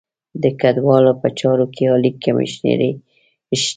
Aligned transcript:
د 0.43 0.45
کډوالو 0.61 1.13
په 1.21 1.27
چارو 1.39 1.65
کې 1.73 1.83
عالي 1.91 2.11
کمیشنري 2.23 2.91
شته. 3.61 3.69